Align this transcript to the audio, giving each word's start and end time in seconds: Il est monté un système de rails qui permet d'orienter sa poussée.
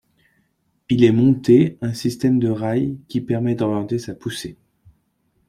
Il 0.89 1.03
est 1.03 1.11
monté 1.11 1.77
un 1.83 1.93
système 1.93 2.39
de 2.39 2.49
rails 2.49 2.97
qui 3.07 3.21
permet 3.21 3.53
d'orienter 3.53 3.99
sa 3.99 4.15
poussée. 4.15 4.57